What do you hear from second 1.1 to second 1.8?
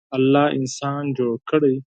جوړ کړی.